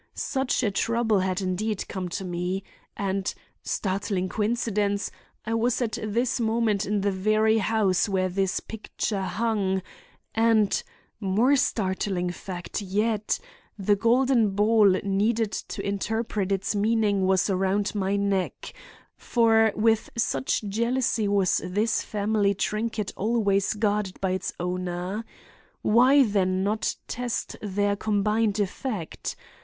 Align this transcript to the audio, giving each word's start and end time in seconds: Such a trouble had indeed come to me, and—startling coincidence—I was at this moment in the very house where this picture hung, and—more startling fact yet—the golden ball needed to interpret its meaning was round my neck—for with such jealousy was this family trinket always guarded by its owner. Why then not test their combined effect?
Such 0.15 0.63
a 0.63 0.71
trouble 0.71 1.19
had 1.19 1.41
indeed 1.41 1.87
come 1.87 2.09
to 2.09 2.25
me, 2.25 2.63
and—startling 2.97 4.29
coincidence—I 4.29 5.53
was 5.53 5.79
at 5.79 5.99
this 6.01 6.39
moment 6.39 6.87
in 6.87 7.01
the 7.01 7.11
very 7.11 7.59
house 7.59 8.09
where 8.09 8.27
this 8.27 8.59
picture 8.61 9.21
hung, 9.21 9.83
and—more 10.33 11.55
startling 11.55 12.31
fact 12.31 12.81
yet—the 12.81 13.95
golden 13.95 14.55
ball 14.55 14.89
needed 15.03 15.51
to 15.51 15.85
interpret 15.87 16.51
its 16.51 16.73
meaning 16.75 17.27
was 17.27 17.47
round 17.47 17.93
my 17.93 18.15
neck—for 18.15 19.71
with 19.75 20.09
such 20.17 20.63
jealousy 20.63 21.27
was 21.27 21.61
this 21.63 22.01
family 22.01 22.55
trinket 22.55 23.13
always 23.15 23.75
guarded 23.75 24.19
by 24.19 24.31
its 24.31 24.51
owner. 24.59 25.23
Why 25.83 26.23
then 26.23 26.63
not 26.63 26.95
test 27.07 27.55
their 27.61 27.95
combined 27.95 28.59
effect? 28.59 29.35